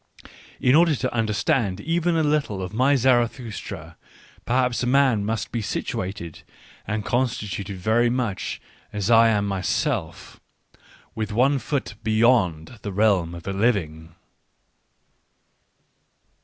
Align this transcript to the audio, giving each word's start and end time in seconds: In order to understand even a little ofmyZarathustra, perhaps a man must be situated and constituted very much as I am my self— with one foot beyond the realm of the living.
In 0.59 0.73
order 0.73 0.95
to 0.95 1.13
understand 1.13 1.79
even 1.79 2.15
a 2.17 2.23
little 2.23 2.67
ofmyZarathustra, 2.67 3.97
perhaps 4.47 4.81
a 4.81 4.87
man 4.87 5.23
must 5.23 5.51
be 5.51 5.61
situated 5.61 6.41
and 6.87 7.05
constituted 7.05 7.77
very 7.77 8.09
much 8.09 8.59
as 8.91 9.11
I 9.11 9.27
am 9.27 9.47
my 9.47 9.61
self— 9.61 10.39
with 11.13 11.31
one 11.31 11.59
foot 11.59 11.93
beyond 12.03 12.79
the 12.81 12.91
realm 12.91 13.35
of 13.35 13.43
the 13.43 13.53
living. 13.53 14.15